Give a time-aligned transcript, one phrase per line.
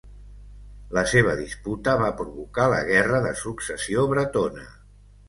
[0.97, 4.65] La seva disputa va provocar la guerra de successió bretona.